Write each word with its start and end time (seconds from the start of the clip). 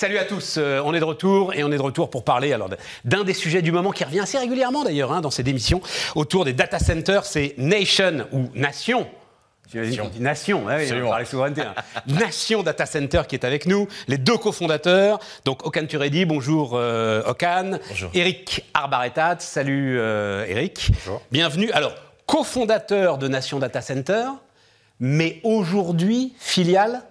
Salut 0.00 0.16
à 0.16 0.24
tous, 0.24 0.54
euh, 0.56 0.80
on 0.82 0.94
est 0.94 0.98
de 0.98 1.04
retour 1.04 1.52
et 1.52 1.62
on 1.62 1.70
est 1.70 1.76
de 1.76 1.82
retour 1.82 2.08
pour 2.08 2.24
parler 2.24 2.54
alors 2.54 2.70
d'un 3.04 3.22
des 3.22 3.34
sujets 3.34 3.60
du 3.60 3.70
moment 3.70 3.90
qui 3.90 4.02
revient 4.02 4.20
assez 4.20 4.38
régulièrement 4.38 4.82
d'ailleurs 4.82 5.12
hein, 5.12 5.20
dans 5.20 5.30
ces 5.30 5.42
démissions 5.42 5.82
autour 6.14 6.46
des 6.46 6.54
data 6.54 6.78
centers, 6.78 7.26
c'est 7.26 7.52
Nation 7.58 8.26
ou 8.32 8.48
Nation. 8.54 9.06
Nation, 9.74 10.10
Nation 10.18 10.68
hein, 10.70 10.78
oui, 10.78 11.02
on 11.02 11.24
souveraineté. 11.26 11.60
Hein. 11.66 11.74
Nation 12.06 12.62
Data 12.62 12.86
Center 12.86 13.24
qui 13.28 13.34
est 13.34 13.44
avec 13.44 13.66
nous, 13.66 13.88
les 14.08 14.16
deux 14.16 14.38
cofondateurs, 14.38 15.18
donc 15.44 15.66
Okan 15.66 15.84
Turedi, 15.84 16.24
bonjour 16.24 16.70
euh, 16.76 17.22
Okan, 17.26 17.72
bonjour. 17.90 18.10
Eric 18.14 18.64
Arbaretat, 18.72 19.40
salut 19.40 19.98
euh, 19.98 20.46
Eric, 20.48 20.92
bonjour. 20.94 21.20
bienvenue. 21.30 21.70
Alors, 21.72 21.92
cofondateur 22.24 23.18
de 23.18 23.28
Nation 23.28 23.58
Data 23.58 23.82
Center, 23.82 24.24
mais 24.98 25.40
aujourd'hui 25.44 26.32
filiale 26.38 27.02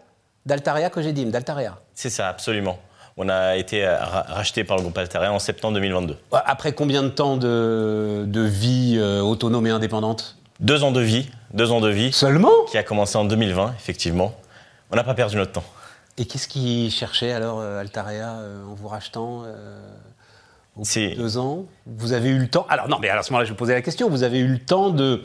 d'Altaria 0.47 0.89
Cogedim, 0.89 1.29
d'Altaria. 1.29 1.77
C'est 1.93 2.09
ça, 2.09 2.29
absolument. 2.29 2.79
On 3.21 3.27
a 3.27 3.57
été 3.57 3.85
racheté 3.85 4.63
par 4.63 4.77
le 4.77 4.83
groupe 4.83 4.97
Altaria 4.97 5.33
en 5.33 5.39
septembre 5.39 5.73
2022. 5.73 6.15
Après 6.31 6.71
combien 6.71 7.03
de 7.03 7.09
temps 7.09 7.35
de, 7.35 8.23
de 8.25 8.41
vie 8.41 8.95
euh, 8.97 9.19
autonome 9.19 9.67
et 9.67 9.71
indépendante? 9.71 10.37
Deux 10.61 10.85
ans 10.85 10.93
de 10.93 11.01
vie. 11.01 11.29
Deux 11.53 11.69
ans 11.73 11.81
de 11.81 11.89
vie. 11.89 12.13
Seulement? 12.13 12.63
Qui 12.71 12.77
a 12.77 12.83
commencé 12.83 13.17
en 13.17 13.25
2020, 13.25 13.73
effectivement. 13.77 14.33
On 14.89 14.95
n'a 14.95 15.03
pas 15.03 15.15
perdu 15.15 15.35
notre 15.35 15.51
temps. 15.51 15.65
Et 16.17 16.23
qu'est-ce 16.27 16.47
qui 16.47 16.89
cherchait 16.91 17.33
alors 17.33 17.59
euh, 17.59 17.81
Altaria 17.81 18.35
euh, 18.35 18.63
en 18.63 18.75
vous 18.75 18.87
rachetant 18.87 19.43
euh, 19.45 19.81
au 20.77 20.83
bout 20.83 20.85
de 20.85 21.15
deux 21.15 21.37
ans? 21.37 21.65
Vous 21.87 22.13
avez 22.13 22.29
eu 22.29 22.37
le 22.39 22.47
temps. 22.47 22.65
Alors 22.69 22.87
non, 22.87 22.99
mais 23.01 23.09
à 23.09 23.21
ce 23.21 23.33
moment-là, 23.33 23.43
je 23.43 23.51
vais 23.51 23.57
poser 23.57 23.73
la 23.73 23.81
question. 23.81 24.09
Vous 24.09 24.23
avez 24.23 24.39
eu 24.39 24.47
le 24.47 24.59
temps 24.59 24.91
de 24.91 25.23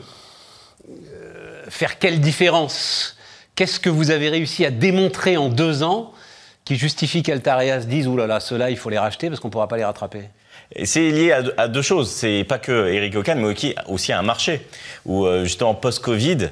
euh, 0.89 1.63
faire 1.69 1.97
quelle 1.97 2.19
différence? 2.19 3.15
Qu'est-ce 3.55 3.79
que 3.79 3.89
vous 3.89 4.11
avez 4.11 4.27
réussi 4.27 4.65
à 4.65 4.69
démontrer 4.69 5.37
en 5.37 5.47
deux 5.47 5.81
ans? 5.81 6.11
Qui 6.65 6.75
justifie 6.75 7.23
qu'Altaria 7.23 7.81
se 7.81 7.85
dise, 7.85 8.07
oulala, 8.07 8.39
ceux-là, 8.39 8.71
il 8.71 8.77
faut 8.77 8.89
les 8.89 8.97
racheter 8.97 9.29
parce 9.29 9.39
qu'on 9.39 9.47
ne 9.47 9.53
pourra 9.53 9.67
pas 9.67 9.77
les 9.77 9.85
rattraper 9.85 10.29
c'est 10.83 11.09
lié 11.11 11.31
à, 11.57 11.67
deux 11.67 11.81
choses. 11.81 12.11
C'est 12.11 12.43
pas 12.43 12.57
que 12.57 12.87
Eric 12.87 13.15
Ocan, 13.15 13.35
mais 13.35 13.55
aussi 13.87 14.11
à 14.11 14.19
un 14.19 14.23
marché 14.23 14.65
où, 15.05 15.25
euh, 15.25 15.43
justement, 15.43 15.75
post-Covid, 15.75 16.49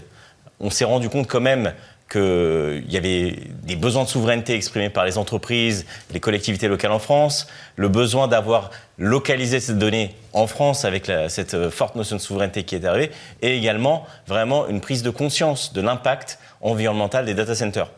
on 0.60 0.70
s'est 0.70 0.86
rendu 0.86 1.10
compte 1.10 1.28
quand 1.28 1.42
même 1.42 1.74
qu'il 2.12 2.86
y 2.90 2.98
avait 2.98 3.36
des 3.64 3.76
besoins 3.76 4.04
de 4.04 4.10
souveraineté 4.10 4.54
exprimés 4.54 4.90
par 4.90 5.04
les 5.04 5.18
entreprises, 5.18 5.86
les 6.12 6.20
collectivités 6.20 6.68
locales 6.68 6.92
en 6.92 7.00
France, 7.00 7.48
le 7.76 7.88
besoin 7.88 8.28
d'avoir 8.28 8.70
localisé 9.00 9.60
ces 9.60 9.74
données 9.74 10.16
en 10.32 10.46
France 10.46 10.86
avec 10.86 11.12
cette 11.28 11.56
euh, 11.56 11.72
forte 11.72 11.96
notion 11.96 12.18
de 12.18 12.22
souveraineté 12.22 12.64
qui 12.64 12.76
est 12.76 12.86
arrivée, 12.86 13.12
et 13.42 13.58
également 13.58 14.06
vraiment 14.28 14.68
une 14.68 14.80
prise 14.80 15.02
de 15.02 15.10
conscience 15.10 15.74
de 15.74 15.82
l'impact 15.82 16.38
environnemental 16.62 17.26
des 17.26 17.34
data 17.34 17.56
centers. 17.56 17.90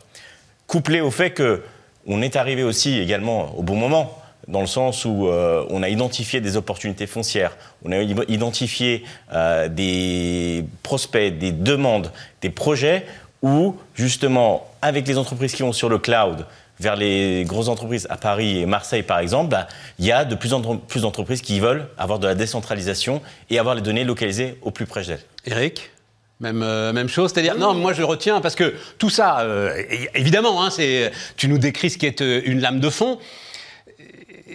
Couplé 0.68 1.02
au 1.02 1.12
fait 1.12 1.32
que 1.32 1.62
on 2.06 2.22
est 2.22 2.36
arrivé 2.36 2.64
aussi 2.64 3.00
également 3.00 3.58
au 3.58 3.64
bon 3.64 3.76
moment, 3.76 4.22
dans 4.48 4.62
le 4.62 4.68
sens 4.68 5.06
où 5.06 5.28
euh, 5.28 5.66
on 5.70 5.82
a 5.82 5.90
identifié 5.90 6.40
des 6.40 6.56
opportunités 6.58 7.08
foncières, 7.08 7.58
on 7.84 7.92
a 7.92 7.98
identifié 7.98 9.04
euh, 9.34 9.68
des 9.68 10.66
prospects, 10.84 11.38
des 11.38 11.52
demandes, 11.52 12.12
des 12.42 12.50
projets 12.50 13.06
où 13.42 13.76
justement, 13.96 14.68
avec 14.82 15.08
les 15.08 15.18
entreprises 15.18 15.54
qui 15.54 15.64
vont 15.64 15.74
sur 15.74 15.90
le 15.90 15.98
cloud, 15.98 16.46
vers 16.80 16.96
les 16.96 17.44
grosses 17.46 17.70
entreprises 17.70 18.06
à 18.10 18.18
Paris 18.18 18.60
et 18.60 18.66
Marseille 18.66 19.04
par 19.04 19.20
exemple, 19.20 19.50
bah, 19.50 19.68
il 19.98 20.06
y 20.06 20.12
a 20.12 20.26
de 20.26 20.36
plus 20.36 20.54
en 20.54 20.78
plus 20.78 21.02
d'entreprises 21.02 21.42
qui 21.42 21.60
veulent 21.60 21.88
avoir 21.98 22.20
de 22.20 22.28
la 22.28 22.36
décentralisation 22.36 23.22
et 23.50 23.60
avoir 23.60 23.76
les 23.76 23.82
données 23.82 24.04
localisées 24.04 24.58
au 24.62 24.72
plus 24.72 24.86
près 24.86 25.04
d'elles. 25.04 25.24
Eric 25.46 25.92
même, 26.40 26.64
euh, 26.64 26.92
même 26.92 27.08
chose, 27.08 27.32
c'est-à-dire 27.32 27.58
non, 27.58 27.74
moi 27.74 27.94
je 27.94 28.04
retiens 28.04 28.42
parce 28.42 28.56
que 28.56 28.76
tout 28.98 29.10
ça, 29.10 29.40
euh, 29.40 29.82
évidemment, 30.14 30.64
hein, 30.64 30.70
c'est 30.70 31.12
tu 31.38 31.48
nous 31.48 31.58
décris 31.58 31.90
ce 31.90 31.98
qui 31.98 32.06
est 32.06 32.22
euh, 32.22 32.42
une 32.46 32.60
lame 32.60 32.80
de 32.80 32.90
fond. 32.90 33.20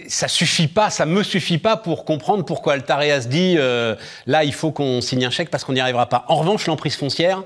Ça 0.06 0.28
suffit 0.28 0.68
pas, 0.68 0.90
ça 0.90 1.06
me 1.06 1.22
suffit 1.22 1.58
pas 1.58 1.76
pour 1.76 2.04
comprendre 2.04 2.44
pourquoi 2.44 2.74
Altaria 2.74 3.20
se 3.20 3.28
dit 3.28 3.56
euh, 3.58 3.96
là 4.26 4.44
il 4.44 4.52
faut 4.52 4.70
qu'on 4.70 5.00
signe 5.00 5.24
un 5.24 5.30
chèque 5.30 5.50
parce 5.50 5.64
qu'on 5.64 5.72
n'y 5.72 5.80
arrivera 5.80 6.06
pas. 6.06 6.24
En 6.28 6.36
revanche, 6.36 6.66
l'emprise 6.66 6.96
foncière, 6.96 7.42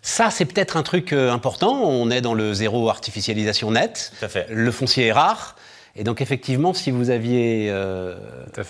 ça 0.00 0.30
c'est 0.30 0.44
peut-être 0.44 0.76
un 0.76 0.82
truc 0.82 1.12
important. 1.12 1.82
On 1.82 2.10
est 2.10 2.20
dans 2.20 2.34
le 2.34 2.54
zéro 2.54 2.88
artificialisation 2.88 3.72
net. 3.72 4.12
Tout 4.18 4.24
à 4.24 4.28
fait. 4.28 4.46
Le 4.48 4.70
foncier 4.70 5.06
est 5.06 5.12
rare. 5.12 5.56
Et 5.96 6.04
donc 6.04 6.20
effectivement, 6.20 6.72
si 6.72 6.90
vous 6.90 7.10
aviez 7.10 7.74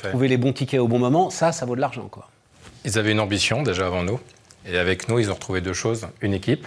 trouvé 0.04 0.28
les 0.28 0.36
bons 0.36 0.52
tickets 0.52 0.80
au 0.80 0.88
bon 0.88 0.98
moment, 0.98 1.30
ça, 1.30 1.52
ça 1.52 1.66
vaut 1.66 1.76
de 1.76 1.80
l'argent, 1.80 2.08
quoi. 2.10 2.28
Ils 2.84 2.98
avaient 2.98 3.12
une 3.12 3.20
ambition 3.20 3.62
déjà 3.62 3.86
avant 3.86 4.02
nous. 4.04 4.20
Et 4.66 4.78
avec 4.78 5.08
nous, 5.08 5.18
ils 5.18 5.30
ont 5.30 5.34
retrouvé 5.34 5.60
deux 5.60 5.72
choses 5.72 6.08
une 6.20 6.34
équipe 6.34 6.66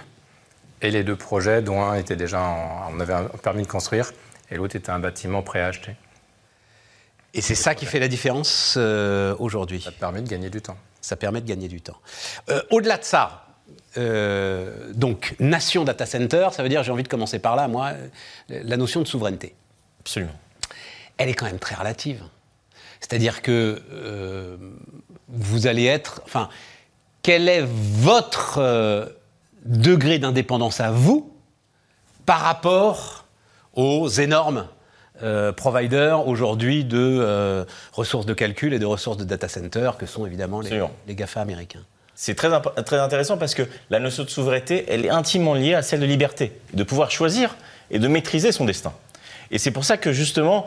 et 0.82 0.92
les 0.92 1.04
deux 1.04 1.16
projets, 1.16 1.62
dont 1.62 1.82
un 1.84 1.96
était 1.96 2.16
déjà, 2.16 2.42
en, 2.42 2.94
on 2.94 3.00
avait 3.00 3.14
un 3.14 3.26
permis 3.26 3.64
de 3.64 3.68
construire, 3.68 4.14
et 4.50 4.56
l'autre 4.56 4.76
était 4.78 4.92
un 4.92 5.00
bâtiment 5.00 5.42
prêt 5.42 5.60
à 5.60 5.68
acheter. 5.68 5.92
Et 7.34 7.42
c'est 7.42 7.56
ça 7.56 7.76
qui 7.76 7.86
fait 7.86 8.00
la 8.00 8.08
différence 8.08 8.76
euh, 8.78 9.36
aujourd'hui. 9.40 9.82
Ça 9.82 9.92
permet 9.92 10.22
de 10.22 10.30
gagner 10.30 10.50
du 10.50 10.62
temps. 10.62 10.78
Ça 11.02 11.16
permet 11.16 11.42
de 11.42 11.48
gagner 11.48 11.68
du 11.68 11.82
temps. 11.82 11.98
Euh, 12.50 12.62
Au-delà 12.72 12.98
de 12.98 13.04
ça, 13.04 13.46
euh, 13.98 14.92
donc 14.94 15.36
nation 15.40 15.84
data 15.84 16.06
center, 16.06 16.50
ça 16.52 16.64
veut 16.64 16.70
dire, 16.70 16.82
j'ai 16.84 16.92
envie 16.92 17.04
de 17.04 17.08
commencer 17.10 17.40
par 17.40 17.56
là, 17.56 17.68
moi, 17.68 17.94
la 18.48 18.78
notion 18.78 19.02
de 19.02 19.08
souveraineté. 19.08 19.54
Absolument. 20.00 20.40
Elle 21.18 21.30
est 21.30 21.34
quand 21.34 21.46
même 21.46 21.60
très 21.60 21.76
relative. 21.76 22.24
C'est-à-dire 23.00 23.42
que 23.42 23.82
euh, 23.92 24.58
vous 25.28 25.68
allez 25.68 25.86
être, 25.86 26.22
enfin, 26.26 26.50
quel 27.22 27.50
est 27.50 27.66
votre 27.66 28.58
euh, 28.60 29.06
degré 29.66 30.20
d'indépendance 30.20 30.80
à 30.80 30.92
vous 30.92 31.34
par 32.26 32.42
rapport 32.42 33.26
aux 33.74 34.08
énormes 34.08 34.68
euh, 35.22 35.52
providers 35.52 36.28
aujourd'hui 36.28 36.86
de 36.86 36.98
euh, 36.98 37.66
ressources 37.92 38.26
de 38.26 38.34
calcul 38.34 38.74
et 38.74 38.80
de 38.80 38.86
ressources 38.86 39.18
de 39.18 39.26
data 39.26 39.48
center 39.48 39.92
que 39.98 40.06
sont 40.06 40.26
évidemment 40.26 40.62
les, 40.62 40.82
les 41.08 41.16
GAFA 41.16 41.42
américains? 41.42 41.84
C'est 42.16 42.36
très, 42.36 42.50
très 42.84 43.00
intéressant 43.00 43.38
parce 43.38 43.54
que 43.54 43.64
la 43.90 44.00
notion 44.00 44.26
de 44.26 44.30
souveraineté, 44.30 44.86
elle 44.90 45.06
est 45.06 45.10
intimement 45.10 45.54
liée 45.54 45.74
à 45.74 45.82
celle 45.82 46.02
de 46.02 46.06
liberté, 46.06 46.52
de 46.74 46.84
pouvoir 46.84 47.12
choisir 47.12 47.56
et 47.92 48.00
de 48.00 48.08
maîtriser 48.10 48.52
son 48.52 48.66
destin. 48.66 48.94
Et 49.52 49.58
c'est 49.58 49.72
pour 49.72 49.86
ça 49.86 49.96
que 49.96 50.12
justement, 50.12 50.66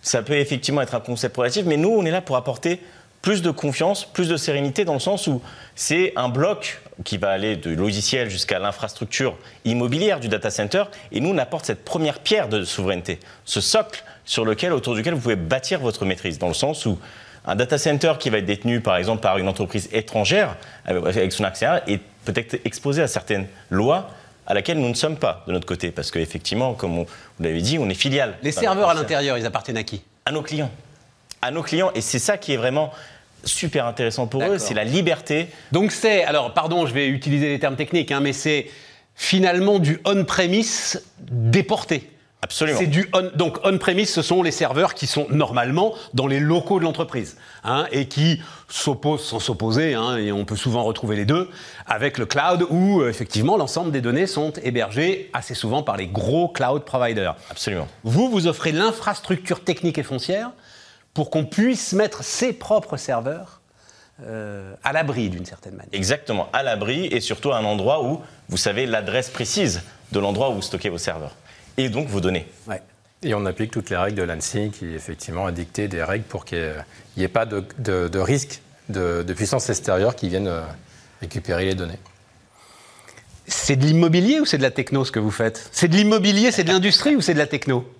ça 0.00 0.22
peut 0.22 0.36
effectivement 0.36 0.80
être 0.80 0.94
un 0.94 1.00
concept 1.00 1.36
relatif, 1.36 1.66
mais 1.66 1.76
nous, 1.76 1.90
on 1.90 2.04
est 2.06 2.10
là 2.10 2.22
pour 2.22 2.36
apporter 2.36 2.80
plus 3.22 3.42
de 3.42 3.50
confiance, 3.50 4.04
plus 4.04 4.28
de 4.28 4.36
sérénité, 4.36 4.84
dans 4.84 4.94
le 4.94 5.00
sens 5.00 5.26
où 5.26 5.42
c'est 5.74 6.12
un 6.16 6.28
bloc 6.28 6.80
qui 7.04 7.18
va 7.18 7.30
aller 7.30 7.56
du 7.56 7.76
logiciel 7.76 8.30
jusqu'à 8.30 8.58
l'infrastructure 8.58 9.36
immobilière 9.64 10.20
du 10.20 10.28
data 10.28 10.50
center, 10.50 10.84
et 11.12 11.20
nous, 11.20 11.30
on 11.30 11.38
apporte 11.38 11.66
cette 11.66 11.84
première 11.84 12.20
pierre 12.20 12.48
de 12.48 12.64
souveraineté, 12.64 13.20
ce 13.44 13.60
socle 13.60 14.02
sur 14.24 14.44
lequel, 14.44 14.72
autour 14.72 14.94
duquel 14.94 15.14
vous 15.14 15.20
pouvez 15.20 15.36
bâtir 15.36 15.80
votre 15.80 16.04
maîtrise, 16.04 16.38
dans 16.38 16.48
le 16.48 16.54
sens 16.54 16.86
où 16.86 16.98
un 17.44 17.54
data 17.54 17.78
center 17.78 18.14
qui 18.18 18.30
va 18.30 18.38
être 18.38 18.46
détenu, 18.46 18.80
par 18.80 18.96
exemple, 18.96 19.22
par 19.22 19.38
une 19.38 19.48
entreprise 19.48 19.88
étrangère, 19.92 20.56
avec 20.84 21.32
son 21.32 21.44
accès 21.44 21.66
est 21.86 22.00
peut-être 22.24 22.58
exposé 22.64 23.02
à 23.02 23.08
certaines 23.08 23.46
lois 23.70 24.10
à 24.48 24.54
laquelle 24.54 24.78
nous 24.78 24.88
ne 24.88 24.94
sommes 24.94 25.16
pas 25.16 25.44
de 25.46 25.52
notre 25.52 25.66
côté, 25.66 25.90
parce 25.90 26.10
qu'effectivement, 26.10 26.74
comme 26.74 26.98
on, 26.98 27.04
vous 27.04 27.44
l'avez 27.44 27.60
dit, 27.60 27.78
on 27.78 27.88
est 27.88 27.94
filiale. 27.94 28.36
Les 28.42 28.52
serveurs 28.52 28.90
à 28.90 28.94
l'intérieur, 28.94 29.36
ils 29.38 29.46
appartiennent 29.46 29.76
à 29.76 29.82
qui? 29.82 30.02
À 30.24 30.32
nos 30.32 30.42
clients. 30.42 30.70
À 31.42 31.50
nos 31.50 31.62
clients, 31.62 31.90
et 31.94 32.00
c'est 32.00 32.18
ça 32.18 32.38
qui 32.38 32.52
est 32.52 32.56
vraiment 32.56 32.92
super 33.44 33.86
intéressant 33.86 34.26
pour 34.26 34.42
eux, 34.42 34.58
c'est 34.58 34.74
la 34.74 34.84
liberté. 34.84 35.48
Donc 35.72 35.92
c'est, 35.92 36.24
alors 36.24 36.52
pardon, 36.54 36.86
je 36.86 36.94
vais 36.94 37.08
utiliser 37.08 37.48
les 37.48 37.58
termes 37.58 37.76
techniques, 37.76 38.10
hein, 38.10 38.20
mais 38.20 38.32
c'est 38.32 38.66
finalement 39.14 39.78
du 39.78 40.00
on-premise 40.04 41.02
déporté. 41.20 42.10
Absolument. 42.42 42.78
C'est 42.78 42.86
du 42.86 43.08
on, 43.12 43.30
donc 43.34 43.58
on-premise, 43.64 44.12
ce 44.12 44.22
sont 44.22 44.42
les 44.42 44.50
serveurs 44.50 44.94
qui 44.94 45.06
sont 45.06 45.26
normalement 45.30 45.94
dans 46.14 46.26
les 46.26 46.38
locaux 46.38 46.78
de 46.78 46.84
l'entreprise 46.84 47.38
hein, 47.64 47.86
et 47.90 48.06
qui 48.06 48.40
s'opposent 48.68 49.24
sans 49.24 49.40
s'opposer, 49.40 49.94
hein, 49.94 50.16
et 50.16 50.32
on 50.32 50.44
peut 50.44 50.54
souvent 50.54 50.84
retrouver 50.84 51.16
les 51.16 51.24
deux, 51.24 51.48
avec 51.86 52.18
le 52.18 52.26
cloud 52.26 52.66
où 52.68 53.00
euh, 53.00 53.08
effectivement 53.08 53.56
l'ensemble 53.56 53.90
des 53.90 54.00
données 54.00 54.26
sont 54.26 54.52
hébergées 54.62 55.30
assez 55.32 55.54
souvent 55.54 55.82
par 55.82 55.96
les 55.96 56.06
gros 56.06 56.48
cloud 56.48 56.84
providers. 56.84 57.34
Absolument. 57.50 57.88
Vous, 58.04 58.28
vous 58.28 58.46
offrez 58.46 58.70
l'infrastructure 58.70 59.64
technique 59.64 59.98
et 59.98 60.02
foncière 60.02 60.50
pour 61.16 61.30
qu'on 61.30 61.46
puisse 61.46 61.94
mettre 61.94 62.22
ses 62.22 62.52
propres 62.52 62.98
serveurs 62.98 63.62
euh, 64.22 64.74
à 64.84 64.92
l'abri 64.92 65.30
d'une 65.30 65.46
certaine 65.46 65.72
manière. 65.72 65.88
Exactement, 65.94 66.50
à 66.52 66.62
l'abri 66.62 67.06
et 67.06 67.20
surtout 67.20 67.52
à 67.52 67.56
un 67.56 67.64
endroit 67.64 68.04
où 68.04 68.20
vous 68.50 68.58
savez 68.58 68.84
l'adresse 68.84 69.30
précise 69.30 69.80
de 70.12 70.18
l'endroit 70.18 70.50
où 70.50 70.56
vous 70.56 70.62
stockez 70.62 70.90
vos 70.90 70.98
serveurs 70.98 71.34
et 71.78 71.88
donc 71.88 72.08
vos 72.08 72.20
données. 72.20 72.46
Ouais. 72.68 72.82
Et 73.22 73.32
on 73.32 73.46
applique 73.46 73.70
toutes 73.70 73.88
les 73.88 73.96
règles 73.96 74.18
de 74.18 74.24
l'ANSI 74.24 74.70
qui, 74.70 74.92
effectivement, 74.94 75.46
a 75.46 75.52
dicté 75.52 75.88
des 75.88 76.02
règles 76.02 76.26
pour 76.26 76.44
qu'il 76.44 76.84
n'y 77.16 77.22
ait 77.22 77.28
pas 77.28 77.46
de, 77.46 77.64
de, 77.78 78.08
de 78.08 78.18
risque 78.18 78.60
de, 78.90 79.24
de, 79.26 79.32
puissance 79.32 79.70
extérieure 79.70 80.16
qui 80.16 80.28
viennent 80.28 80.52
récupérer 81.22 81.64
les 81.64 81.74
données. 81.74 81.98
C'est 83.46 83.76
de 83.76 83.86
l'immobilier 83.86 84.40
ou 84.40 84.44
c'est 84.44 84.58
de 84.58 84.62
la 84.62 84.70
techno 84.70 85.02
ce 85.06 85.12
que 85.12 85.18
vous 85.18 85.30
faites? 85.30 85.70
C'est 85.72 85.88
de 85.88 85.96
l'immobilier, 85.96 86.52
c'est 86.52 86.64
de 86.64 86.72
l'industrie 86.72 87.16
ou 87.16 87.22
c'est 87.22 87.32
de 87.32 87.38
la 87.38 87.46
techno? 87.46 87.90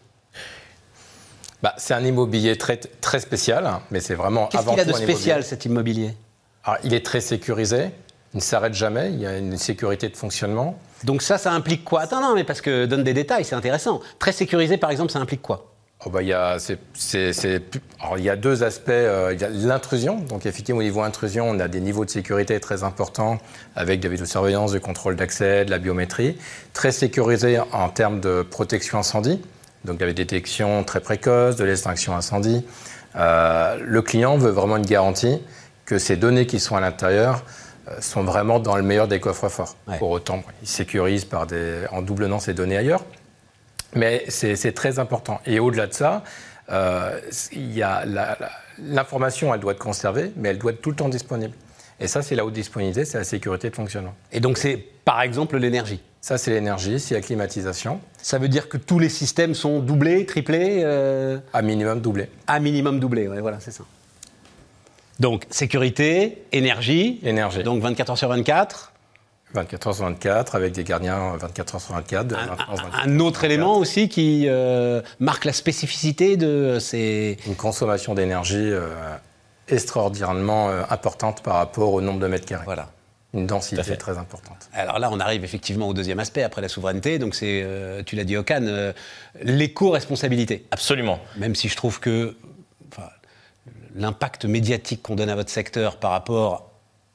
Bah, 1.62 1.74
C'est 1.78 1.94
un 1.94 2.04
immobilier 2.04 2.56
très, 2.56 2.76
très 2.76 3.20
spécial, 3.20 3.68
mais 3.90 4.00
c'est 4.00 4.14
vraiment 4.14 4.46
Qu'est-ce 4.46 4.62
avant 4.62 4.72
qu'il 4.72 4.80
a 4.80 4.84
tout 4.84 4.90
de 4.90 4.94
un 4.94 4.98
spécial 4.98 5.36
immobilier. 5.38 5.42
cet 5.48 5.64
immobilier? 5.64 6.14
Alors, 6.64 6.78
Il 6.84 6.94
est 6.94 7.04
très 7.04 7.20
sécurisé, 7.20 7.90
il 8.34 8.38
ne 8.38 8.42
s'arrête 8.42 8.74
jamais, 8.74 9.10
il 9.12 9.20
y 9.20 9.26
a 9.26 9.36
une 9.38 9.56
sécurité 9.56 10.08
de 10.08 10.16
fonctionnement. 10.16 10.78
Donc 11.04 11.22
ça, 11.22 11.38
ça 11.38 11.52
implique 11.52 11.84
quoi? 11.84 12.02
Attends, 12.02 12.20
non, 12.20 12.34
mais 12.34 12.44
parce 12.44 12.60
que 12.60 12.86
donne 12.86 13.04
des 13.04 13.14
détails, 13.14 13.44
c'est 13.44 13.54
intéressant. 13.54 14.00
Très 14.18 14.32
sécurisé, 14.32 14.76
par 14.78 14.90
exemple, 14.90 15.12
ça 15.12 15.18
implique 15.18 15.42
quoi? 15.42 15.72
Oh 16.04 16.10
bah, 16.10 16.20
il, 16.22 16.28
y 16.28 16.32
a, 16.34 16.58
c'est- 16.58 16.78
c'est- 16.92 17.32
c'est 17.32 17.58
plus- 17.58 17.80
alors, 18.00 18.18
il 18.18 18.24
y 18.24 18.28
a 18.28 18.36
deux 18.36 18.62
aspects. 18.62 18.90
euh, 18.90 19.30
il 19.32 19.40
y 19.40 19.44
a 19.44 19.48
l'intrusion. 19.48 20.18
Donc, 20.18 20.44
effectivement, 20.44 20.80
au 20.80 20.82
niveau 20.82 21.00
intrusion, 21.02 21.48
on 21.48 21.58
a 21.58 21.68
des 21.68 21.80
niveaux 21.80 22.04
de 22.04 22.10
sécurité 22.10 22.60
très 22.60 22.82
importants 22.82 23.38
avec 23.74 24.00
de 24.00 24.04
la 24.08 24.10
vidéosurveillance, 24.12 24.72
du 24.72 24.80
contrôle 24.80 25.16
d'accès, 25.16 25.64
de 25.64 25.70
la 25.70 25.78
biométrie. 25.78 26.36
Très 26.74 26.92
sécurisé 26.92 27.58
en 27.72 27.88
termes 27.88 28.20
de 28.20 28.42
protection 28.42 28.98
incendie. 28.98 29.40
Donc, 29.86 30.00
la 30.00 30.12
détection 30.12 30.84
très 30.84 31.00
précoce, 31.00 31.56
de 31.56 31.64
l'extinction 31.64 32.14
incendie. 32.14 32.64
Euh, 33.16 33.78
le 33.82 34.02
client 34.02 34.36
veut 34.36 34.50
vraiment 34.50 34.76
une 34.76 34.86
garantie 34.86 35.40
que 35.86 35.98
ces 35.98 36.16
données 36.16 36.46
qui 36.46 36.60
sont 36.60 36.76
à 36.76 36.80
l'intérieur 36.80 37.42
euh, 37.88 38.00
sont 38.00 38.24
vraiment 38.24 38.58
dans 38.58 38.76
le 38.76 38.82
meilleur 38.82 39.08
des 39.08 39.20
coffres 39.20 39.48
forts. 39.48 39.76
Ouais. 39.88 39.98
Pour 39.98 40.10
autant, 40.10 40.42
il 40.62 40.68
sécurise 40.68 41.24
par 41.24 41.46
des, 41.46 41.84
en 41.92 42.02
doublant 42.02 42.40
ces 42.40 42.52
données 42.52 42.76
ailleurs. 42.76 43.04
Mais 43.94 44.24
c'est 44.28 44.74
très 44.74 44.98
important. 44.98 45.40
Et 45.46 45.58
au-delà 45.58 45.86
de 45.86 45.94
ça, 45.94 46.22
euh, 46.70 47.18
l'information, 48.78 49.54
elle 49.54 49.60
doit 49.60 49.72
être 49.72 49.78
conservée, 49.78 50.32
mais 50.36 50.50
elle 50.50 50.58
doit 50.58 50.72
être 50.72 50.82
tout 50.82 50.90
le 50.90 50.96
temps 50.96 51.08
disponible. 51.08 51.54
Et 51.98 52.08
ça, 52.08 52.20
c'est 52.20 52.34
la 52.34 52.44
haute 52.44 52.52
disponibilité, 52.52 53.04
c'est 53.04 53.18
la 53.18 53.24
sécurité 53.24 53.70
de 53.70 53.74
fonctionnement. 53.74 54.14
Et 54.32 54.40
donc 54.40 54.58
c'est 54.58 54.76
par 55.04 55.22
exemple 55.22 55.56
l'énergie. 55.56 56.02
Ça, 56.26 56.38
c'est 56.38 56.50
l'énergie, 56.50 56.98
c'est 56.98 57.14
la 57.14 57.20
climatisation, 57.20 58.00
Ça 58.20 58.38
veut 58.38 58.48
dire 58.48 58.68
que 58.68 58.76
tous 58.76 58.98
les 58.98 59.08
systèmes 59.08 59.54
sont 59.54 59.78
doublés, 59.78 60.26
triplés, 60.26 60.80
euh, 60.82 61.38
à 61.52 61.62
minimum 61.62 62.00
doublé. 62.00 62.28
à 62.48 62.58
minimum 62.58 62.98
doublés. 62.98 63.28
Ouais, 63.28 63.40
voilà, 63.40 63.60
c'est 63.60 63.70
ça. 63.70 63.84
Donc 65.20 65.46
sécurité, 65.50 66.42
énergie, 66.50 67.20
Énergie. 67.22 67.62
donc 67.62 67.80
24 67.80 68.10
heures 68.10 68.18
sur 68.18 68.28
24. 68.28 68.92
24 69.54 69.86
heures 69.86 69.94
sur 69.94 70.04
24, 70.06 70.56
avec 70.56 70.72
des 70.72 70.82
gardiens 70.82 71.36
24 71.36 71.76
heures 71.76 71.80
sur 71.80 71.94
24. 71.94 72.26
de 72.26 72.34
Un, 72.34 72.38
24 72.38 72.70
heures 72.70 72.76
sur 72.78 72.86
24. 72.86 73.06
un 73.08 73.20
autre 73.20 73.44
élément 73.44 73.78
aussi 73.78 74.08
qui 74.08 74.46
euh, 74.48 75.02
marque 75.20 75.44
la 75.44 75.52
spécificité 75.52 76.36
de 76.36 76.78
ces. 76.80 77.36
Une 77.46 77.54
consommation 77.54 78.16
d'énergie 78.16 78.56
euh, 78.72 78.88
extraordinairement 79.68 80.70
euh, 80.70 80.82
importante 80.90 81.44
par 81.44 81.54
rapport 81.54 81.92
au 81.92 82.00
nombre 82.00 82.18
de 82.18 82.26
mètres 82.26 82.46
carrés. 82.46 82.64
Voilà. 82.64 82.90
Une 83.34 83.46
densité 83.46 83.82
fait. 83.82 83.96
très 83.96 84.18
importante. 84.18 84.68
Alors 84.72 84.98
là, 84.98 85.10
on 85.12 85.20
arrive 85.20 85.44
effectivement 85.44 85.88
au 85.88 85.94
deuxième 85.94 86.20
aspect 86.20 86.42
après 86.42 86.62
la 86.62 86.68
souveraineté. 86.68 87.18
Donc 87.18 87.34
c'est, 87.34 87.62
euh, 87.62 88.02
tu 88.04 88.16
l'as 88.16 88.24
dit, 88.24 88.36
Okan, 88.36 88.62
euh, 88.62 88.92
l'éco-responsabilité. 89.42 90.64
Absolument. 90.70 91.20
Même 91.36 91.54
si 91.54 91.68
je 91.68 91.76
trouve 91.76 92.00
que 92.00 92.36
enfin, 92.92 93.08
l'impact 93.94 94.44
médiatique 94.44 95.02
qu'on 95.02 95.16
donne 95.16 95.28
à 95.28 95.34
votre 95.34 95.50
secteur 95.50 95.96
par 95.96 96.12
rapport 96.12 96.70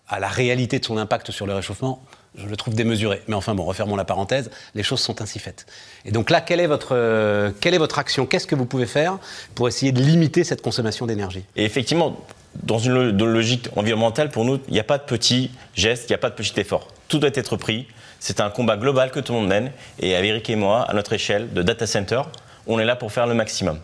à 0.07 0.19
la 0.19 0.27
réalité 0.27 0.79
de 0.79 0.85
son 0.85 0.97
impact 0.97 1.31
sur 1.31 1.47
le 1.47 1.53
réchauffement, 1.53 2.03
je 2.35 2.47
le 2.47 2.55
trouve 2.55 2.75
démesuré. 2.75 3.21
Mais 3.27 3.35
enfin 3.35 3.55
bon, 3.55 3.63
refermons 3.63 3.95
la 3.95 4.05
parenthèse, 4.05 4.51
les 4.75 4.83
choses 4.83 4.99
sont 4.99 5.21
ainsi 5.21 5.39
faites. 5.39 5.65
Et 6.05 6.11
donc 6.11 6.29
là, 6.29 6.41
quelle 6.41 6.59
est 6.59 6.67
votre, 6.67 6.95
euh, 6.95 7.51
quelle 7.59 7.73
est 7.73 7.79
votre 7.79 7.99
action? 7.99 8.25
Qu'est-ce 8.25 8.47
que 8.47 8.55
vous 8.55 8.65
pouvez 8.65 8.85
faire 8.85 9.17
pour 9.55 9.67
essayer 9.67 9.91
de 9.91 10.01
limiter 10.01 10.43
cette 10.43 10.61
consommation 10.61 11.05
d'énergie? 11.05 11.45
Et 11.55 11.65
effectivement, 11.65 12.17
dans 12.63 12.79
une 12.79 13.17
logique 13.17 13.69
environnementale, 13.75 14.29
pour 14.29 14.45
nous, 14.45 14.59
il 14.67 14.73
n'y 14.73 14.79
a 14.79 14.83
pas 14.83 14.97
de 14.97 15.03
petits 15.03 15.51
gestes, 15.73 16.09
il 16.09 16.11
n'y 16.11 16.15
a 16.15 16.19
pas 16.19 16.29
de 16.29 16.35
petit 16.35 16.59
effort. 16.59 16.87
Tout 17.07 17.19
doit 17.19 17.29
être 17.33 17.55
pris. 17.57 17.87
C'est 18.19 18.39
un 18.39 18.49
combat 18.49 18.77
global 18.77 19.11
que 19.11 19.19
tout 19.19 19.33
le 19.33 19.39
monde 19.39 19.47
mène. 19.47 19.71
Et 19.99 20.11
Eric 20.11 20.49
et 20.49 20.55
moi, 20.55 20.83
à 20.83 20.93
notre 20.93 21.13
échelle 21.13 21.51
de 21.53 21.63
data 21.63 21.87
center, 21.87 22.21
on 22.67 22.79
est 22.79 22.85
là 22.85 22.95
pour 22.95 23.11
faire 23.11 23.25
le 23.25 23.33
maximum. 23.33 23.79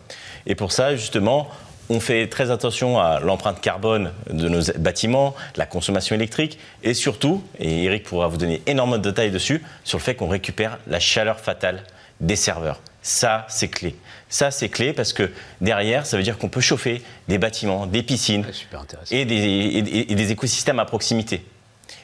Et 0.46 0.56
pour 0.56 0.72
ça, 0.72 0.96
justement, 0.96 1.50
on 1.90 2.00
fait 2.00 2.28
très 2.28 2.52
attention 2.52 3.00
à 3.00 3.20
l'empreinte 3.20 3.62
carbone 3.62 4.12
de 4.30 4.50
nos 4.50 4.62
bâtiments, 4.78 5.36
la 5.56 5.66
consommation 5.66 6.16
électrique, 6.16 6.60
et 6.84 6.94
surtout, 6.94 7.44
et 7.60 7.86
Eric 7.86 8.04
pourra 8.04 8.28
vous 8.28 8.38
donner 8.38 8.62
énormément 8.68 8.98
de 8.98 9.10
détails 9.10 9.32
dessus, 9.32 9.64
sur 9.84 9.98
le 9.98 10.04
fait 10.04 10.16
qu'on 10.16 10.28
récupère 10.28 10.78
la 10.88 11.00
chaleur 11.00 11.40
fatale 11.40 11.84
des 12.20 12.36
serveurs. 12.36 12.82
Ça, 13.08 13.46
c'est 13.48 13.70
clé. 13.70 13.96
Ça, 14.28 14.52
c'est 14.52 14.68
clé 14.68 14.92
parce 14.92 15.14
que 15.14 15.32
derrière, 15.62 16.06
ça 16.06 16.18
veut 16.18 16.24
dire 16.24 16.38
qu'on 16.38 16.50
peut 16.50 16.60
chauffer 16.60 17.02
des 17.30 17.38
bâtiments, 17.38 17.86
des 17.88 18.04
piscines 18.04 18.44
intéressant. 18.74 19.16
et 19.16 19.24
des, 19.24 19.36
et- 19.36 20.12
et 20.12 20.16
des 20.16 20.32
écosystèmes 20.34 20.80
à 20.80 20.84
proximité. 20.84 21.46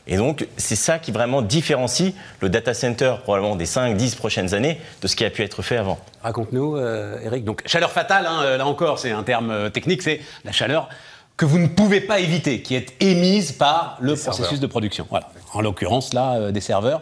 Et 0.08 0.16
donc, 0.16 0.48
c'est 0.56 0.78
ça 0.78 1.00
qui 1.00 1.12
vraiment 1.12 1.42
différencie 1.42 2.14
le 2.40 2.48
data 2.48 2.74
center, 2.74 3.16
probablement 3.24 3.58
des 3.58 3.66
5-10 3.66 4.16
prochaines 4.16 4.54
années, 4.54 4.80
de 5.02 5.08
ce 5.08 5.18
qui 5.18 5.26
a 5.26 5.30
pu 5.30 5.42
être 5.44 5.62
fait 5.62 5.76
avant. 5.76 6.00
Raconte-nous, 6.24 6.78
euh, 6.78 7.20
Eric. 7.22 7.44
Donc, 7.44 7.64
chaleur 7.66 7.92
fatale, 7.92 8.26
hein, 8.26 8.42
euh, 8.44 8.58
là 8.58 8.66
encore, 8.66 8.98
c'est 9.00 9.12
un 9.12 9.24
terme 9.24 9.52
euh, 9.52 9.70
technique, 9.70 10.02
c'est 10.02 10.22
la 10.46 10.54
chaleur 10.54 10.88
que 11.36 11.44
vous 11.46 11.60
ne 11.60 11.68
pouvez 11.68 12.00
pas 12.00 12.20
éviter, 12.20 12.62
qui 12.62 12.76
est 12.76 12.94
émise 13.02 13.52
par 13.52 13.98
le 14.00 14.14
processus 14.16 14.36
serveurs. 14.46 14.60
de 14.62 14.68
production. 14.68 15.06
Voilà. 15.10 15.30
En 15.54 15.60
l'occurrence, 15.60 16.14
là, 16.14 16.36
euh, 16.36 16.52
des 16.52 16.62
serveurs. 16.62 17.02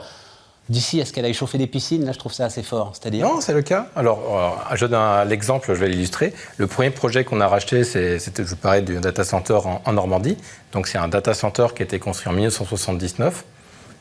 D'ici 0.69 1.02
à 1.02 1.06
ce 1.06 1.12
qu'elle 1.12 1.25
aille 1.25 1.34
chauffer 1.34 1.58
des 1.58 1.68
piscines, 1.68 2.06
là, 2.06 2.12
je 2.12 2.19
trouve 2.19 2.31
ça 2.31 2.46
assez 2.46 2.63
fort. 2.63 2.94
C'est-à-dire. 2.94 3.28
Non, 3.28 3.42
c'est 3.42 3.54
le 3.54 3.62
cas. 3.62 3.88
Alors, 3.96 4.56
euh, 4.72 4.75
je 4.75 4.86
donne 4.86 5.28
l'exemple, 5.28 5.68
je 5.74 5.80
vais 5.80 5.90
l'illustrer. 5.90 6.34
Le 6.58 6.68
premier 6.68 6.92
projet 6.92 7.24
qu'on 7.24 7.42
a 7.42 7.48
racheté, 7.48 7.84
c'était, 7.84 8.19
je 8.19 8.44
vous 8.44 8.56
parlais 8.56 8.81
du 8.81 8.98
data 9.00 9.24
center 9.24 9.60
en, 9.86 9.92
Normandie. 9.92 10.38
Donc, 10.72 10.88
c'est 10.88 10.98
un 10.98 11.08
data 11.08 11.34
center 11.34 11.68
qui 11.75 11.81
a 11.81 11.86
été 11.86 12.00
construit 12.00 12.30
en 12.30 12.34
1979, 12.34 13.44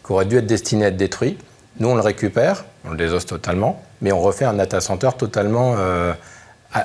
qui 0.04 0.12
aurait 0.12 0.26
dû 0.26 0.36
être 0.36 0.46
destiné 0.46 0.84
à 0.84 0.88
être 0.88 0.96
détruit. 0.96 1.38
Nous, 1.80 1.88
on 1.88 1.94
le 1.94 2.02
récupère, 2.02 2.64
on 2.84 2.90
le 2.90 2.96
désosse 2.96 3.26
totalement, 3.26 3.82
mais 4.02 4.12
on 4.12 4.20
refait 4.20 4.44
un 4.44 4.54
data 4.54 4.80
center 4.80 5.10
totalement 5.16 5.74
euh, 5.78 6.12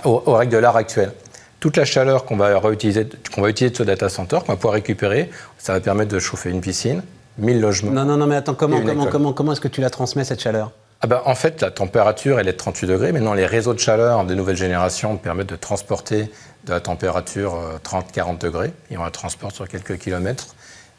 aux, 0.05 0.33
règles 0.33 0.53
de 0.53 0.57
l'art 0.57 0.77
actuel. 0.77 1.11
Toute 1.59 1.77
la 1.77 1.85
chaleur 1.85 2.25
qu'on 2.25 2.37
va 2.37 2.59
qu'on 2.59 3.41
va 3.41 3.49
utiliser 3.49 3.69
de 3.69 3.75
ce 3.75 3.83
data 3.83 4.09
center, 4.09 4.37
qu'on 4.39 4.53
va 4.53 4.55
pouvoir 4.55 4.73
récupérer, 4.75 5.29
ça 5.57 5.73
va 5.73 5.79
permettre 5.79 6.11
de 6.11 6.19
chauffer 6.19 6.49
une 6.49 6.61
piscine, 6.61 7.01
1000 7.37 7.59
logements. 7.59 7.91
Non, 7.91 8.05
non, 8.05 8.17
non, 8.17 8.27
mais 8.27 8.35
attends, 8.35 8.53
comment, 8.53 8.81
comment, 8.81 9.05
comment, 9.07 9.33
comment 9.33 9.51
est-ce 9.51 9.61
que 9.61 9.67
tu 9.67 9.81
la 9.81 9.89
transmets, 9.89 10.23
cette 10.23 10.41
chaleur? 10.41 10.71
Ah 11.01 11.07
bah, 11.07 11.23
en 11.25 11.35
fait, 11.35 11.61
la 11.61 11.71
température, 11.71 12.39
elle 12.39 12.47
est 12.47 12.53
de 12.53 12.57
38 12.57 12.87
degrés. 12.87 13.11
Maintenant, 13.11 13.33
les 13.33 13.45
réseaux 13.45 13.73
de 13.73 13.79
chaleur 13.79 14.25
de 14.25 14.33
nouvelle 14.33 14.55
génération 14.55 15.17
permettent 15.17 15.49
de 15.49 15.55
transporter 15.55 16.31
de 16.65 16.71
la 16.71 16.79
température 16.79 17.59
30-40 17.83 18.39
degrés. 18.39 18.73
Et 18.89 18.97
on 18.97 19.03
la 19.03 19.11
transporte 19.11 19.55
sur 19.55 19.67
quelques 19.67 19.97
kilomètres. 19.97 20.55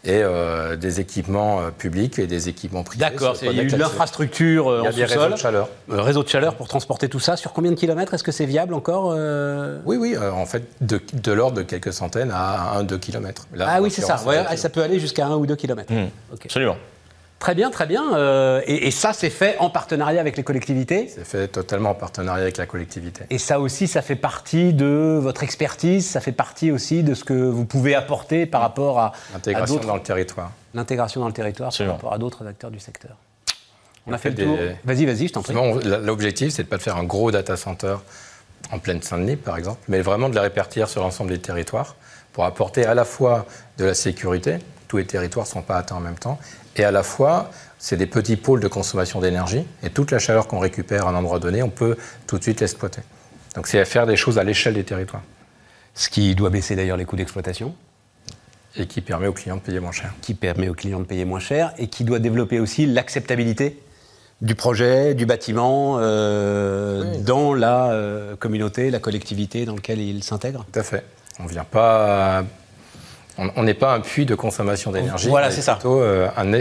Et 0.08 0.22
euh, 0.22 0.76
des 0.76 1.00
équipements 1.00 1.60
euh, 1.60 1.70
publics 1.76 2.18
et 2.20 2.28
des 2.28 2.48
équipements 2.48 2.84
privés. 2.84 3.00
D'accord, 3.04 3.34
c'est- 3.34 3.46
il 3.46 3.56
y 3.56 3.60
a 3.60 3.64
eu 3.64 3.66
l'infrastructure 3.68 4.70
euh, 4.70 4.82
en 4.82 4.92
sous-sol. 4.92 5.32
de 5.32 5.36
chaleur. 5.36 5.68
Euh, 5.90 6.00
réseau 6.00 6.22
de 6.22 6.28
chaleur 6.28 6.54
pour 6.54 6.68
transporter 6.68 7.08
tout 7.08 7.18
ça. 7.18 7.36
Sur 7.36 7.52
combien 7.52 7.72
de 7.72 7.76
kilomètres 7.76 8.14
Est-ce 8.14 8.22
que 8.22 8.30
c'est 8.32 8.46
viable 8.46 8.72
encore 8.74 9.12
euh? 9.16 9.80
Oui, 9.84 9.96
oui, 9.96 10.14
euh, 10.16 10.30
en 10.30 10.46
fait, 10.46 10.62
de, 10.80 11.00
de 11.12 11.32
l'ordre 11.32 11.56
de 11.58 11.62
quelques 11.62 11.92
centaines 11.92 12.30
à 12.32 12.80
1-2 12.80 12.98
kilomètres. 13.00 13.46
Là, 13.52 13.66
Ah 13.68 13.82
oui, 13.82 13.90
c'est 13.90 14.02
ça. 14.02 14.20
Ouais, 14.24 14.56
ça 14.56 14.68
peut 14.68 14.82
aller 14.82 15.00
jusqu'à 15.00 15.26
1 15.26 15.34
ou 15.36 15.44
2 15.46 15.56
kilomètres. 15.56 15.92
Mmh. 15.92 16.04
Ok. 16.32 16.42
Absolument. 16.44 16.76
Très 17.38 17.54
bien, 17.54 17.70
très 17.70 17.86
bien. 17.86 18.14
euh, 18.16 18.62
et, 18.66 18.86
et 18.86 18.90
ça, 18.90 19.12
c'est 19.12 19.28
fait 19.30 19.56
en 19.58 19.68
partenariat 19.68 20.20
avec 20.20 20.36
les 20.38 20.42
collectivités? 20.42 21.08
C'est 21.14 21.24
fait 21.26 21.48
totalement 21.48 21.90
en 21.90 21.94
partenariat 21.94 22.42
avec 22.42 22.56
la 22.56 22.64
collectivité. 22.66 23.24
Et 23.30 23.38
ça 23.38 23.60
aussi, 23.60 23.86
ça 23.88 24.00
fait 24.02 24.16
partie 24.16 24.72
de 24.72 25.18
votre 25.20 25.42
expertise, 25.42 26.08
ça 26.08 26.20
fait 26.20 26.32
partie 26.32 26.70
aussi 26.72 27.02
de 27.02 27.14
ce 27.14 27.24
que 27.24 27.34
vous 27.34 27.66
pouvez 27.66 27.94
apporter 27.94 28.46
par 28.46 28.62
rapport 28.62 28.98
à, 28.98 29.12
L'intégration 29.34 29.76
dans 29.76 29.96
le 29.96 30.02
territoire. 30.02 30.50
l'intégration 30.74 31.20
dans 31.20 31.26
le 31.26 31.32
territoire 31.34 31.68
Absolument. 31.68 31.94
par 31.94 32.00
rapport 32.04 32.14
à 32.14 32.18
d'autres 32.18 32.46
acteurs 32.46 32.70
du 32.70 32.80
secteur. 32.80 33.16
On, 34.06 34.10
On 34.10 34.14
a 34.14 34.18
fait 34.18 34.30
le 34.30 34.36
tour. 34.36 34.56
des- 34.56 34.76
Vas-y, 34.84 35.04
vas-y, 35.04 35.28
je 35.28 35.32
t'en 35.34 35.42
prie. 35.42 35.54
L'objectif, 36.02 36.52
c'est 36.52 36.62
de 36.62 36.68
ne 36.68 36.70
pas 36.70 36.78
de 36.78 36.82
faire 36.82 36.96
un 36.96 37.04
gros 37.04 37.30
data 37.30 37.56
center 37.56 37.96
en 38.72 38.78
pleine 38.78 39.02
Saint-Denis, 39.02 39.36
par 39.36 39.58
exemple, 39.58 39.80
mais 39.88 40.00
vraiment 40.00 40.30
de 40.30 40.34
la 40.34 40.42
répartir 40.42 40.88
sur 40.88 41.02
l'ensemble 41.02 41.30
des 41.30 41.38
territoires 41.38 41.96
pour 42.32 42.44
apporter 42.46 42.86
à 42.86 42.94
la 42.94 43.04
fois 43.04 43.44
de 43.78 43.84
la 43.84 43.94
sécurité, 43.94 44.58
tous 44.88 44.96
les 44.96 45.06
territoires 45.06 45.44
ne 45.44 45.50
sont 45.50 45.62
pas 45.62 45.76
atteints 45.76 45.96
en 45.96 46.00
même 46.00 46.18
temps, 46.18 46.38
et 46.76 46.84
à 46.84 46.90
la 46.90 47.02
fois, 47.02 47.50
c'est 47.78 47.96
des 47.96 48.06
petits 48.06 48.36
pôles 48.36 48.60
de 48.60 48.68
consommation 48.68 49.20
d'énergie, 49.20 49.64
et 49.82 49.90
toute 49.90 50.10
la 50.10 50.18
chaleur 50.18 50.46
qu'on 50.46 50.58
récupère 50.58 51.06
à 51.06 51.10
un 51.10 51.14
endroit 51.14 51.38
donné, 51.38 51.62
on 51.62 51.70
peut 51.70 51.96
tout 52.26 52.38
de 52.38 52.42
suite 52.42 52.60
l'exploiter. 52.60 53.02
Donc 53.54 53.66
c'est 53.66 53.80
à 53.80 53.84
faire 53.84 54.06
des 54.06 54.16
choses 54.16 54.38
à 54.38 54.44
l'échelle 54.44 54.74
des 54.74 54.84
territoires, 54.84 55.22
Ce 55.94 56.08
qui 56.08 56.34
doit 56.34 56.50
baisser 56.50 56.76
d'ailleurs 56.76 56.96
les 56.98 57.04
coûts 57.06 57.16
d'exploitation, 57.16 57.74
et 58.78 58.86
qui 58.86 59.00
permet 59.00 59.26
aux 59.26 59.32
clients 59.32 59.56
de 59.56 59.62
payer 59.62 59.80
moins 59.80 59.92
cher. 59.92 60.12
qui 60.20 60.34
permet 60.34 60.68
aux 60.68 60.74
clients 60.74 61.00
de 61.00 61.06
payer 61.06 61.24
moins 61.24 61.40
cher 61.40 61.72
et 61.78 61.86
qui 61.88 62.04
doit 62.04 62.18
développer 62.18 62.60
aussi 62.60 62.84
l'acceptabilité 62.84 63.80
du 64.42 64.54
projet, 64.54 65.14
du 65.14 65.24
bâtiment, 65.24 65.96
euh, 65.98 67.10
Oui. 67.10 67.22
dans 67.22 67.54
la 67.54 67.90
euh, 67.92 68.36
communauté, 68.36 68.90
la 68.90 68.98
collectivité 68.98 69.64
dans 69.64 69.76
laquelle 69.76 70.00
il 70.00 70.22
s'intègre. 70.22 70.66
Tout 70.70 70.78
à 70.78 70.82
fait. 70.82 71.04
On 71.40 71.46
vient 71.46 71.64
pas... 71.64 72.44
On 73.38 73.62
n'est 73.62 73.74
pas 73.74 73.92
un 73.94 74.00
puits 74.00 74.24
de 74.26 74.34
consommation 74.34 74.90
d'énergie. 74.92 75.28
Voilà, 75.28 75.50
c'est 75.50 75.62
ça. 75.62 75.74
plutôt, 75.74 76.00
euh, 76.00 76.28
un 76.36 76.52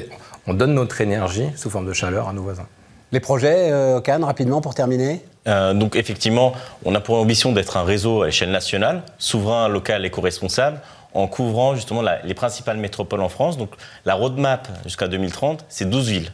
on 0.48 0.54
donne 0.54 0.74
notre 0.74 1.00
énergie 1.02 1.48
sous 1.56 1.70
forme 1.70 1.88
de 1.88 1.94
chaleur 1.94 2.28
à 2.28 2.34
nos 2.34 2.44
voisins. 2.44 2.68
Les 3.12 3.20
projets, 3.20 3.72
euh, 3.72 4.02
Cannes, 4.02 4.24
rapidement 4.24 4.62
pour 4.62 4.74
terminer 4.76 5.22
Euh, 5.48 5.74
donc 5.76 5.96
effectivement, 5.96 6.54
on 6.86 6.96
a 6.96 7.00
pour 7.00 7.18
ambition 7.20 7.52
d'être 7.52 7.78
un 7.78 7.84
réseau 7.84 8.24
à 8.24 8.26
l'échelle 8.26 8.52
nationale, 8.52 9.04
souverain, 9.20 9.68
local, 9.68 10.04
éco-responsable, 10.06 10.80
en 11.14 11.28
couvrant 11.28 11.76
justement 11.76 12.02
la- 12.02 12.22
les 12.24 12.34
principales 12.34 12.78
métropoles 12.78 13.22
en 13.22 13.30
France. 13.30 13.58
Donc 13.58 13.70
la 14.06 14.16
roadmap 14.16 14.68
jusqu'à 14.86 15.08
2030, 15.08 15.64
c'est 15.70 15.88
12 15.90 16.10
villes, 16.10 16.32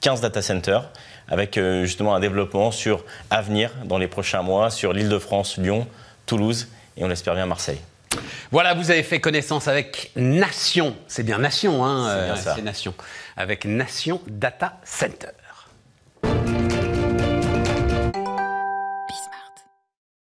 15 0.00 0.20
data 0.22 0.40
centers, 0.42 0.88
avec 1.28 1.56
euh, 1.58 1.84
justement 1.84 2.14
un 2.14 2.20
développement 2.20 2.70
sur 2.70 3.04
avenir 3.30 3.70
dans 3.84 3.98
les 3.98 4.08
prochains 4.08 4.42
mois 4.42 4.70
sur 4.70 4.92
l'Île-de-France, 4.94 5.58
Lyon, 5.58 5.86
Toulouse 6.26 6.68
et 6.96 7.04
on 7.04 7.08
l'espère 7.08 7.34
bien 7.34 7.46
Marseille. 7.46 7.80
Voilà, 8.50 8.74
vous 8.74 8.90
avez 8.90 9.02
fait 9.02 9.20
connaissance 9.20 9.68
avec 9.68 10.12
Nation. 10.16 10.96
C'est 11.08 11.22
bien 11.22 11.38
Nation, 11.38 11.84
hein 11.84 12.36
C'est 12.36 12.60
euh, 12.60 12.62
Nation. 12.62 12.94
Avec 13.36 13.64
Nation 13.64 14.20
Data 14.26 14.78
Center. 14.84 15.28